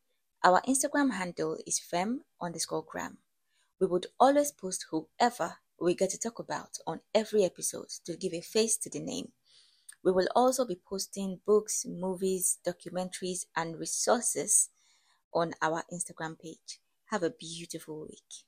Our 0.43 0.63
Instagram 0.63 1.13
handle 1.13 1.59
is 1.67 1.79
fem 1.79 2.25
underscore 2.41 2.83
gram. 2.85 3.22
We 3.83 3.89
would 3.89 4.07
always 4.21 4.53
post 4.53 4.87
whoever 4.91 5.59
we 5.81 5.97
get 5.97 6.11
to 6.11 6.17
talk 6.19 6.39
about 6.39 6.79
on 6.87 7.01
every 7.13 7.43
episode 7.43 7.89
to 8.05 8.17
give 8.17 8.33
a 8.33 8.41
face 8.41 8.77
to 8.77 8.89
the 8.89 9.01
name. 9.01 9.33
We 10.05 10.13
will 10.13 10.29
also 10.37 10.65
be 10.65 10.77
posting 10.77 11.41
books, 11.45 11.85
movies, 11.85 12.59
documentaries, 12.65 13.47
and 13.57 13.81
resources 13.81 14.69
on 15.35 15.55
our 15.61 15.85
Instagram 15.93 16.39
page. 16.39 16.81
Have 17.07 17.25
a 17.25 17.31
beautiful 17.31 18.03
week. 18.03 18.45